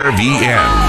[0.00, 0.87] VN.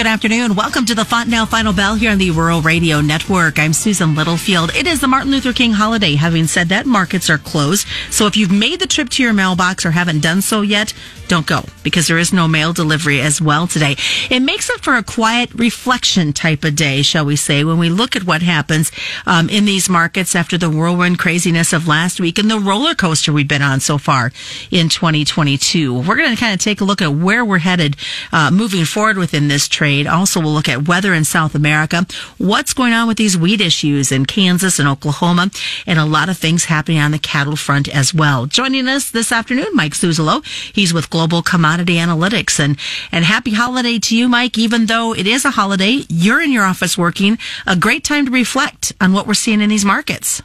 [0.00, 0.54] Good afternoon.
[0.54, 3.58] Welcome to the Fontanelle Final Bell here on the Rural Radio Network.
[3.58, 4.74] I'm Susan Littlefield.
[4.74, 6.14] It is the Martin Luther King holiday.
[6.14, 7.86] Having said that, markets are closed.
[8.10, 10.94] So if you've made the trip to your mailbox or haven't done so yet,
[11.28, 13.94] don't go because there is no mail delivery as well today.
[14.30, 17.90] It makes up for a quiet reflection type of day, shall we say, when we
[17.90, 18.90] look at what happens
[19.26, 23.32] um, in these markets after the whirlwind craziness of last week and the roller coaster
[23.34, 24.32] we've been on so far
[24.70, 26.00] in 2022.
[26.00, 27.96] We're going to kind of take a look at where we're headed
[28.32, 29.89] uh, moving forward within this trade.
[30.06, 32.06] Also, we'll look at weather in South America,
[32.38, 35.50] what's going on with these wheat issues in Kansas and Oklahoma,
[35.86, 38.46] and a lot of things happening on the cattle front as well.
[38.46, 40.44] Joining us this afternoon, Mike Zuzolo.
[40.74, 42.60] He's with Global Commodity Analytics.
[42.60, 42.76] And,
[43.10, 44.56] and happy holiday to you, Mike.
[44.56, 47.38] Even though it is a holiday, you're in your office working.
[47.66, 50.42] A great time to reflect on what we're seeing in these markets.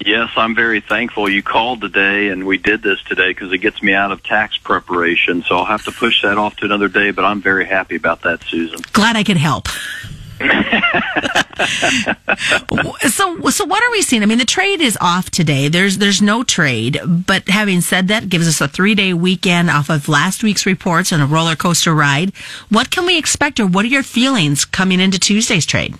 [0.00, 3.82] Yes, I'm very thankful you called today and we did this today because it gets
[3.82, 5.42] me out of tax preparation.
[5.42, 8.22] So I'll have to push that off to another day, but I'm very happy about
[8.22, 8.80] that, Susan.
[8.92, 9.68] Glad I could help.
[13.10, 14.22] so so what are we seeing?
[14.22, 15.66] I mean, the trade is off today.
[15.66, 19.90] There's there's no trade, but having said that, gives us a three day weekend off
[19.90, 22.32] of last week's reports and a roller coaster ride.
[22.68, 25.96] What can we expect, or what are your feelings coming into Tuesday's trade?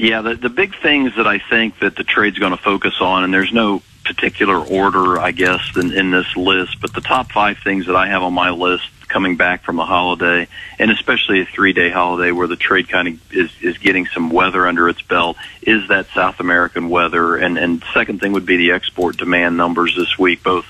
[0.00, 3.22] Yeah, the the big things that I think that the trade's going to focus on,
[3.22, 7.58] and there's no particular order, I guess, in, in this list, but the top five
[7.58, 11.44] things that I have on my list coming back from the holiday, and especially a
[11.44, 15.02] three day holiday where the trade kind of is, is getting some weather under its
[15.02, 17.36] belt, is that South American weather.
[17.36, 20.64] And, and second thing would be the export demand numbers this week, both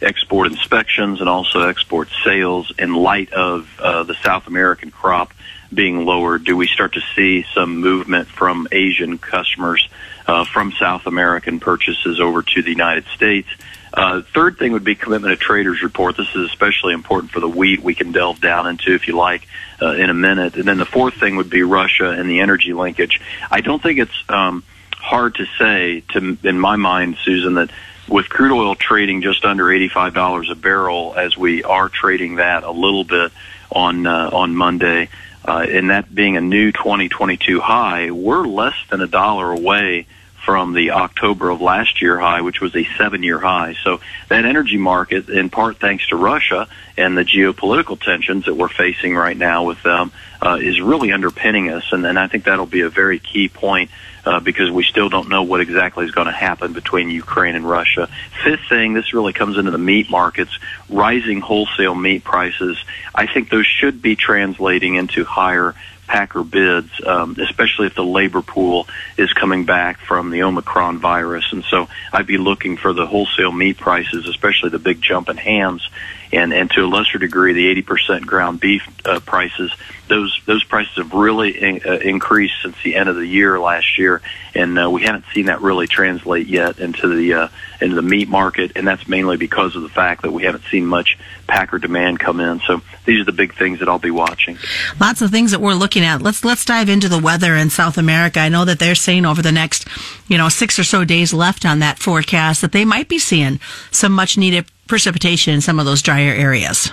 [0.00, 5.32] export inspections and also export sales in light of uh, the South American crop
[5.72, 6.38] being lower.
[6.38, 9.88] Do we start to see some movement from Asian customers
[10.26, 13.48] uh, from South American purchases over to the United States?
[13.92, 16.16] Uh, third thing would be commitment of traders report.
[16.16, 17.80] This is especially important for the wheat.
[17.80, 19.48] We can delve down into if you like
[19.80, 20.56] uh, in a minute.
[20.56, 23.20] And then the fourth thing would be Russia and the energy linkage.
[23.50, 27.70] I don't think it's um, hard to say, to in my mind, Susan, that
[28.08, 32.70] with crude oil trading just under $85 a barrel, as we are trading that a
[32.70, 33.32] little bit
[33.70, 35.08] on uh, on Monday,
[35.46, 40.06] uh, and that being a new 2022 high, we're less than a dollar away
[40.46, 43.74] from the October of last year high, which was a seven year high.
[43.82, 48.68] So that energy market, in part thanks to Russia and the geopolitical tensions that we're
[48.68, 51.84] facing right now with them, uh, is really underpinning us.
[51.90, 53.90] And, and I think that'll be a very key point
[54.26, 57.66] uh, because we still don't know what exactly is going to happen between Ukraine and
[57.68, 58.08] Russia.
[58.44, 60.58] Fifth thing, this really comes into the meat markets,
[60.90, 62.76] rising wholesale meat prices.
[63.14, 65.74] I think those should be translating into higher
[66.06, 68.86] packer bids, um, especially if the labor pool
[69.16, 71.44] is coming back from the Omicron virus.
[71.52, 75.36] And so I'd be looking for the wholesale meat prices, especially the big jump in
[75.36, 75.88] hams,
[76.32, 79.72] and, and to a lesser degree, the 80% ground beef uh, prices.
[80.08, 83.98] Those those prices have really in, uh, increased since the end of the year last
[83.98, 84.22] year,
[84.54, 87.48] and uh, we haven't seen that really translate yet into the uh,
[87.80, 90.86] into the meat market, and that's mainly because of the fact that we haven't seen
[90.86, 92.60] much packer demand come in.
[92.60, 94.58] So these are the big things that I'll be watching.
[95.00, 96.22] Lots of things that we're looking at.
[96.22, 98.40] Let's let's dive into the weather in South America.
[98.40, 99.86] I know that they're saying over the next,
[100.28, 103.60] you know, six or so days left on that forecast that they might be seeing
[103.90, 106.92] some much needed precipitation in some of those drier areas.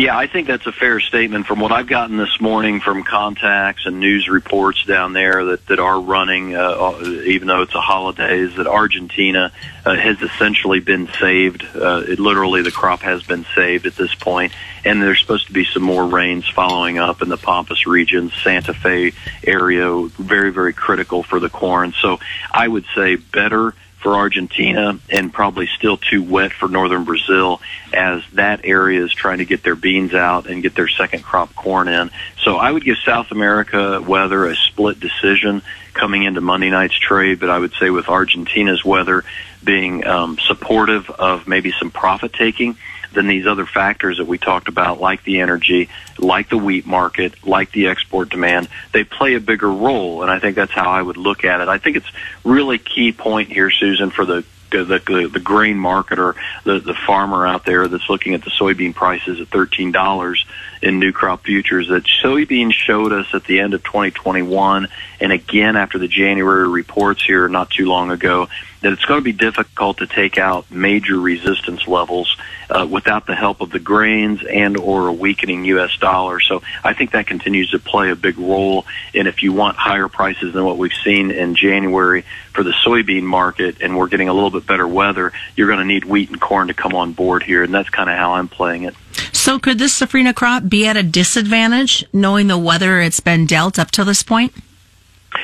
[0.00, 3.84] Yeah, I think that's a fair statement from what I've gotten this morning from contacts
[3.84, 7.82] and news reports down there that, that are running, uh, uh even though it's a
[7.82, 9.52] holiday, is that Argentina
[9.84, 11.66] uh, has essentially been saved.
[11.74, 14.54] Uh, it, literally, the crop has been saved at this point,
[14.86, 18.72] and there's supposed to be some more rains following up in the Pampas region, Santa
[18.72, 19.12] Fe
[19.46, 21.92] area, very, very critical for the corn.
[22.00, 27.60] So I would say better for Argentina and probably still too wet for northern Brazil
[27.92, 31.54] as that area is trying to get their beans out and get their second crop
[31.54, 32.10] corn in.
[32.42, 35.62] So I would give South America weather a split decision
[35.92, 39.24] coming into Monday night's trade, but I would say with Argentina's weather
[39.62, 42.76] being um, supportive of maybe some profit taking
[43.12, 47.46] than these other factors that we talked about, like the energy, like the wheat market,
[47.46, 48.68] like the export demand.
[48.92, 51.68] They play a bigger role, and I think that's how I would look at it.
[51.68, 52.10] I think it's
[52.44, 56.34] really key point here, Susan, for the the, the, the grain marketer,
[56.64, 60.44] the, the farmer out there that's looking at the soybean prices at $13
[60.82, 64.88] in new crop futures that soybeans showed us at the end of 2021
[65.20, 68.48] and again after the January reports here not too long ago
[68.80, 72.36] that it's going to be difficult to take out major resistance levels
[72.70, 75.96] uh, without the help of the grains and or a weakening U.S.
[75.98, 76.40] dollar.
[76.40, 78.86] So I think that continues to play a big role.
[79.14, 83.22] And if you want higher prices than what we've seen in January for the soybean
[83.22, 86.40] market, and we're getting a little bit better weather, you're going to need wheat and
[86.40, 88.94] corn to come on board here, and that's kind of how I'm playing it.
[89.32, 93.78] So could this safrinha crop be at a disadvantage, knowing the weather it's been dealt
[93.78, 94.52] up to this point?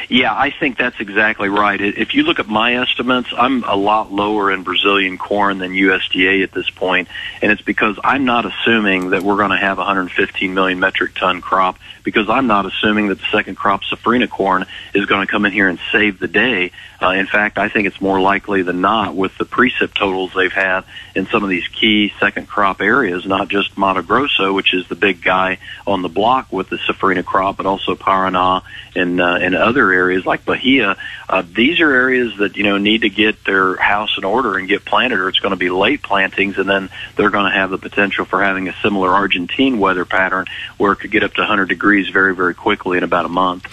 [0.08, 1.80] Yeah, I think that's exactly right.
[1.80, 6.44] If you look at my estimates, I'm a lot lower in Brazilian corn than USDA
[6.44, 7.08] at this point,
[7.42, 11.40] and it's because I'm not assuming that we're going to have 115 million metric ton
[11.40, 14.64] crop because I'm not assuming that the second crop safrinha corn
[14.94, 16.70] is going to come in here and save the day.
[17.02, 20.52] Uh, in fact, I think it's more likely than not with the precip totals they've
[20.52, 20.84] had
[21.16, 24.94] in some of these key second crop areas, not just Mato Grosso, which is the
[24.94, 28.62] big guy on the block with the safrinha crop, but also Paraná
[28.94, 30.96] and uh, and other areas like Bahia.
[31.28, 34.68] Uh, these are areas that you know need to get their house in order and
[34.68, 37.70] get planted, or it's going to be late plantings, and then they're going to have
[37.70, 40.46] the potential for having a similar Argentine weather pattern
[40.76, 43.66] where it could get up to 100 degrees very very quickly in about a month.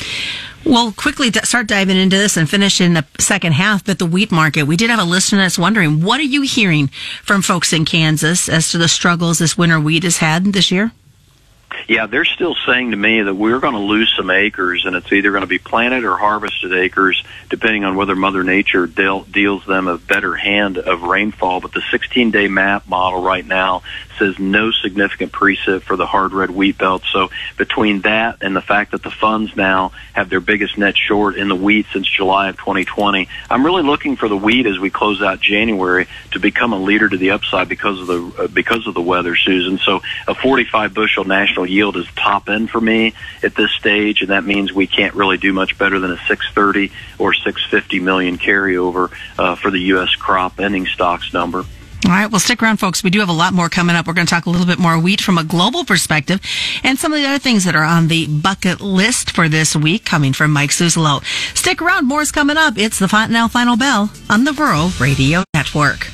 [0.65, 3.83] Well, quickly start diving into this and finish in the second half.
[3.83, 6.87] But the wheat market, we did have a listener that's wondering, what are you hearing
[7.21, 10.91] from folks in Kansas as to the struggles this winter wheat has had this year?
[11.87, 15.11] Yeah, they're still saying to me that we're going to lose some acres, and it's
[15.11, 19.65] either going to be planted or harvested acres, depending on whether Mother Nature deal, deals
[19.65, 21.59] them a better hand of rainfall.
[21.59, 23.83] But the 16-day map model right now
[24.17, 27.03] says no significant precip for the hard red wheat belt.
[27.11, 31.35] So between that and the fact that the funds now have their biggest net short
[31.35, 34.89] in the wheat since July of 2020, I'm really looking for the wheat as we
[34.89, 38.87] close out January to become a leader to the upside because of the uh, because
[38.87, 39.77] of the weather, Susan.
[39.79, 44.29] So a 45 bushel national yield is top end for me at this stage, and
[44.29, 49.11] that means we can't really do much better than a 630 or 650 million carryover
[49.37, 50.15] uh, for the U.S.
[50.15, 51.65] crop ending stocks number.
[52.05, 53.01] All right, well, stick around, folks.
[53.03, 54.07] We do have a lot more coming up.
[54.07, 56.41] We're going to talk a little bit more wheat from a global perspective
[56.83, 60.03] and some of the other things that are on the bucket list for this week
[60.03, 61.23] coming from Mike Zuzolo.
[61.55, 62.07] Stick around.
[62.07, 62.77] more is coming up.
[62.77, 66.09] It's the Fontanelle Final Bell on the Rural Radio Network.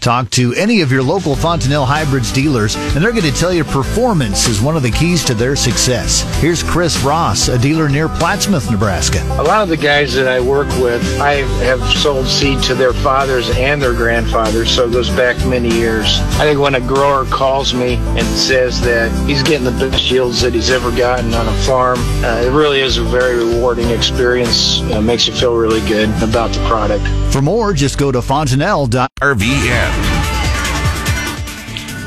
[0.00, 3.64] Talk to any of your local Fontanelle Hybrids dealers, and they're going to tell you
[3.64, 6.22] performance is one of the keys to their success.
[6.40, 9.20] Here's Chris Ross, a dealer near Plattsmouth, Nebraska.
[9.40, 12.92] A lot of the guys that I work with, I have sold seed to their
[12.92, 16.20] fathers and their grandfathers, so it goes back many years.
[16.38, 20.40] I think when a grower calls me and says that he's getting the best yields
[20.42, 24.80] that he's ever gotten on a farm, uh, it really is a very rewarding experience.
[24.80, 27.04] It makes you feel really good about the product.
[27.32, 29.97] For more, just go to fontanelle.rvn.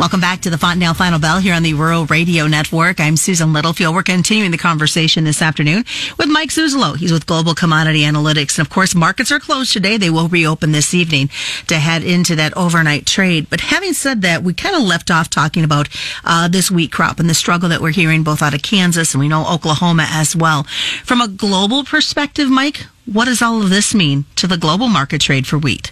[0.01, 2.99] Welcome back to the Fontanelle Final Bell here on the Rural Radio Network.
[2.99, 3.93] I'm Susan Littlefield.
[3.93, 5.85] We're continuing the conversation this afternoon
[6.17, 6.97] with Mike Zuzolo.
[6.97, 8.57] He's with Global Commodity Analytics.
[8.57, 9.97] And of course, markets are closed today.
[9.97, 11.29] They will reopen this evening
[11.67, 13.45] to head into that overnight trade.
[13.47, 15.87] But having said that, we kind of left off talking about
[16.25, 19.21] uh, this wheat crop and the struggle that we're hearing both out of Kansas and
[19.21, 20.63] we know Oklahoma as well.
[21.03, 25.21] From a global perspective, Mike, what does all of this mean to the global market
[25.21, 25.91] trade for wheat?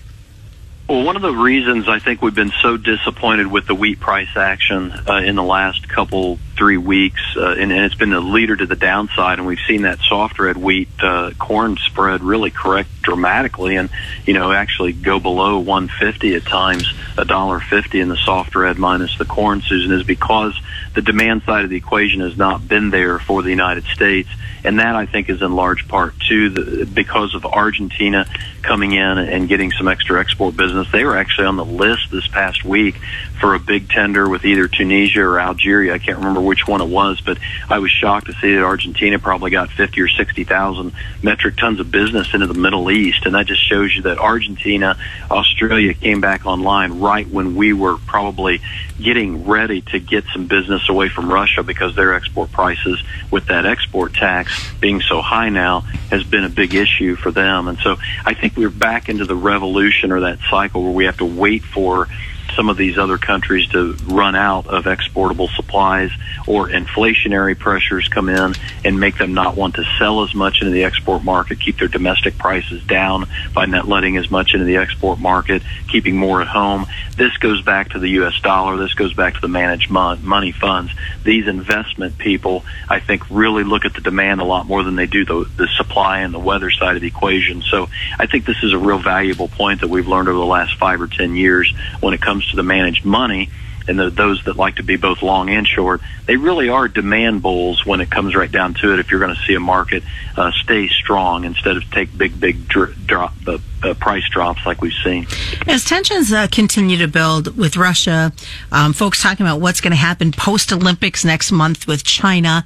[0.89, 4.35] Well, one of the reasons I think we've been so disappointed with the wheat price
[4.35, 8.53] action uh, in the last couple three weeks, uh, and, and it's been a leader
[8.53, 12.89] to the downside, and we've seen that soft red wheat uh, corn spread really correct
[13.01, 13.89] dramatically, and
[14.25, 18.77] you know actually go below 150 at times, a dollar fifty in the soft red
[18.77, 20.53] minus the corn, Susan, is because
[20.95, 24.29] the demand side of the equation has not been there for the United States,
[24.65, 28.25] and that I think is in large part too the, because of Argentina
[28.61, 30.91] coming in and getting some extra export business.
[30.91, 32.95] They were actually on the list this past week
[33.39, 35.93] for a big tender with either Tunisia or Algeria.
[35.93, 37.37] I can't remember which one it was, but
[37.69, 40.91] I was shocked to see that Argentina probably got 50 or 60,000
[41.21, 43.27] metric tons of business into the Middle East.
[43.27, 44.97] And that just shows you that Argentina,
[45.29, 48.61] Australia came back online right when we were probably
[48.99, 53.67] getting ready to get some business away from Russia because their export prices with that
[53.67, 57.67] export tax being so high now has been a big issue for them.
[57.67, 61.17] And so I think we're back into the revolution or that cycle where we have
[61.17, 62.07] to wait for
[62.55, 66.11] some of these other countries to run out of exportable supplies
[66.47, 68.53] or inflationary pressures come in
[68.83, 71.87] and make them not want to sell as much into the export market, keep their
[71.87, 76.47] domestic prices down by not letting as much into the export market, keeping more at
[76.47, 76.85] home.
[77.15, 78.39] This goes back to the U.S.
[78.41, 78.77] dollar.
[78.77, 80.91] This goes back to the managed money funds.
[81.23, 85.05] These investment people, I think, really look at the demand a lot more than they
[85.05, 87.61] do the, the supply and the weather side of the equation.
[87.61, 90.77] So I think this is a real valuable point that we've learned over the last
[90.77, 93.49] five or ten years when it comes comes to the managed money
[93.87, 97.41] and the, those that like to be both long and short, they really are demand
[97.41, 98.99] bulls when it comes right down to it.
[98.99, 100.03] If you're going to see a market
[100.37, 104.81] uh, stay strong instead of take big, big dr- drop uh, uh, price drops like
[104.81, 105.25] we've seen.
[105.67, 108.31] As tensions uh, continue to build with Russia,
[108.71, 112.63] um, folks talking about what's going to happen post Olympics next month with China.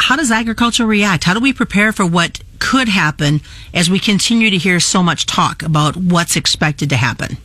[0.00, 1.24] How does agriculture react?
[1.24, 3.40] How do we prepare for what could happen
[3.74, 7.36] as we continue to hear so much talk about what's expected to happen?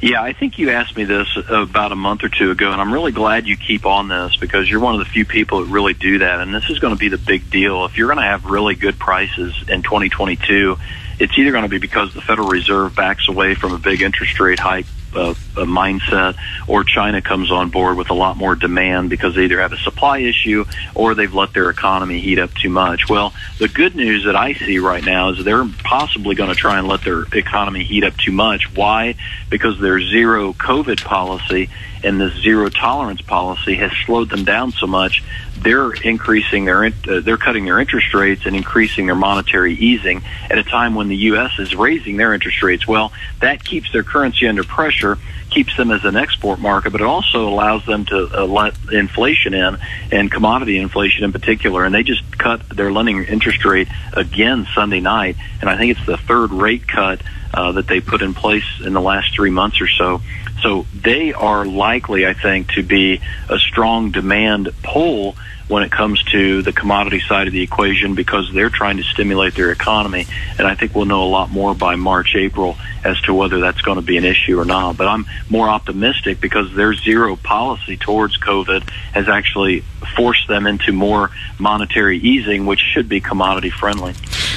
[0.00, 2.92] Yeah, I think you asked me this about a month or two ago, and I'm
[2.92, 5.94] really glad you keep on this because you're one of the few people that really
[5.94, 6.40] do that.
[6.40, 7.84] And this is going to be the big deal.
[7.84, 10.78] If you're going to have really good prices in 2022,
[11.18, 14.38] it's either going to be because the Federal Reserve backs away from a big interest
[14.40, 19.34] rate hike a mindset, or China comes on board with a lot more demand because
[19.34, 23.08] they either have a supply issue or they've let their economy heat up too much.
[23.08, 26.78] Well, the good news that I see right now is they're possibly going to try
[26.78, 28.74] and let their economy heat up too much.
[28.74, 29.14] Why?
[29.50, 31.70] Because their zero COVID policy
[32.04, 35.22] and this zero tolerance policy has slowed them down so much
[35.64, 40.58] they're increasing their uh, they're cutting their interest rates and increasing their monetary easing at
[40.58, 41.52] a time when the U.S.
[41.58, 42.86] is raising their interest rates.
[42.86, 45.18] Well, that keeps their currency under pressure,
[45.50, 49.54] keeps them as an export market, but it also allows them to uh, let inflation
[49.54, 49.78] in
[50.10, 51.84] and commodity inflation in particular.
[51.84, 56.06] And they just cut their lending interest rate again Sunday night, and I think it's
[56.06, 57.20] the third rate cut
[57.54, 60.20] uh, that they put in place in the last three months or so.
[60.62, 65.36] So they are likely, I think, to be a strong demand pull
[65.68, 69.54] when it comes to the commodity side of the equation because they're trying to stimulate
[69.54, 70.26] their economy.
[70.58, 73.80] And I think we'll know a lot more by March, April as to whether that's
[73.80, 74.96] going to be an issue or not.
[74.96, 79.84] But I'm more optimistic because their zero policy towards COVID has actually
[80.16, 84.14] forced them into more monetary easing, which should be commodity friendly.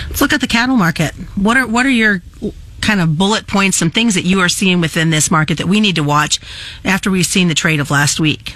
[0.09, 1.13] Let's look at the cattle market.
[1.35, 2.21] What are what are your
[2.87, 5.81] kind of bullet points, some things that you are seeing within this market that we
[5.81, 6.39] need to watch
[6.85, 8.55] after we've seen the trade of last week?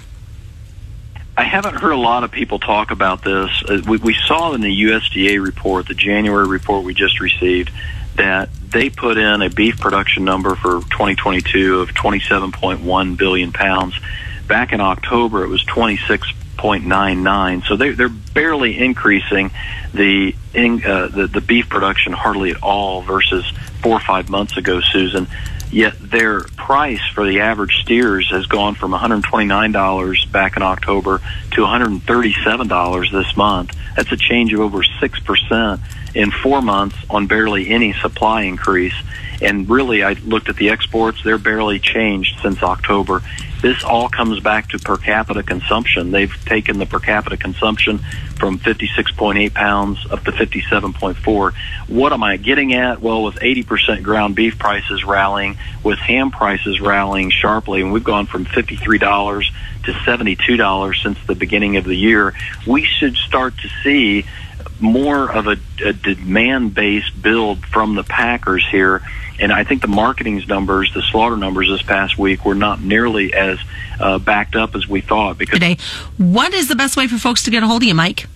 [1.36, 3.50] I haven't heard a lot of people talk about this.
[3.68, 7.70] Uh, we, we saw in the USDA report, the January report we just received,
[8.16, 13.94] that they put in a beef production number for 2022 of 27.1 billion pounds.
[14.46, 17.66] Back in October, it was 26.99.
[17.66, 19.50] So they, they're barely increasing
[19.92, 23.44] the, in, uh, the the beef production hardly at all versus
[23.82, 25.26] four or five months ago, Susan.
[25.70, 31.62] Yet their price for the average steers has gone from $129 back in October to
[31.62, 33.74] $137 this month.
[33.96, 35.80] That's a change of over 6%
[36.14, 38.94] in four months on barely any supply increase.
[39.40, 43.22] And really, I looked at the exports, they're barely changed since October.
[43.62, 46.10] This all comes back to per capita consumption.
[46.10, 47.98] They've taken the per capita consumption
[48.34, 51.54] from 56.8 pounds up to 57.4.
[51.86, 53.00] What am I getting at?
[53.00, 58.26] Well, with 80% ground beef prices rallying, with ham prices rallying sharply, and we've gone
[58.26, 59.44] from $53
[59.84, 62.34] to $72 since the beginning of the year,
[62.66, 64.26] we should start to see
[64.82, 69.02] more of a, a demand-based build from the packers here
[69.42, 73.34] and I think the marketing's numbers, the slaughter numbers this past week, were not nearly
[73.34, 73.58] as
[73.98, 75.36] uh, backed up as we thought.
[75.36, 75.78] Because today,
[76.16, 78.26] what is the best way for folks to get a hold of you, Mike?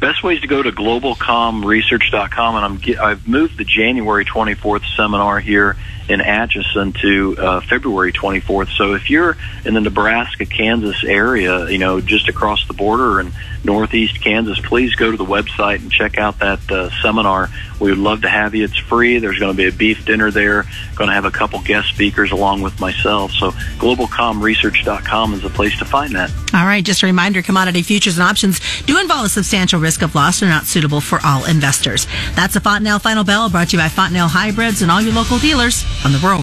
[0.00, 5.38] Best way is to go to globalcomresearch.com, and I'm I've moved the January 24th seminar
[5.38, 5.76] here
[6.08, 8.70] in Atchison to uh, February 24th.
[8.76, 13.32] So if you're in the Nebraska, Kansas area, you know, just across the border and
[13.64, 17.48] northeast Kansas, please go to the website and check out that uh, seminar.
[17.80, 18.64] We would love to have you.
[18.64, 19.18] It's free.
[19.18, 20.64] There's going to be a beef dinner there.
[20.94, 23.32] Going to have a couple guest speakers along with myself.
[23.32, 26.30] So globalcomresearch.com is the place to find that.
[26.54, 26.84] All right.
[26.84, 30.50] Just a reminder, commodity futures and options do involve a substantial risk of loss and
[30.50, 32.06] are not suitable for all investors.
[32.34, 35.38] That's a Fontanelle Final Bell brought to you by Fontanelle Hybrids and all your local
[35.38, 36.40] dealers on the Rural